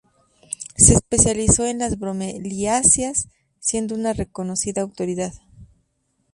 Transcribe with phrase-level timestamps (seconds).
[0.77, 3.27] Se especializó en las bromeliáceas,
[3.59, 5.33] siendo una reconocida autoridad.